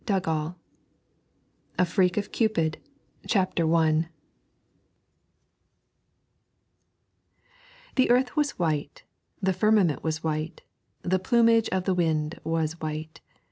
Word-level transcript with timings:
XII 0.09 0.53
A 1.77 1.85
FREAK 1.85 2.17
OF 2.17 2.31
CUPID 2.31 2.79
CHAPTER 3.27 3.71
I 3.75 4.09
The 7.93 8.09
earth 8.09 8.35
was 8.35 8.57
white, 8.57 9.03
the 9.43 9.53
firmament 9.53 10.03
was 10.03 10.23
white, 10.23 10.63
the 11.03 11.19
plumage 11.19 11.69
of 11.69 11.83
the 11.83 11.93
wind 11.93 12.39
was 12.43 12.79
white. 12.81 13.21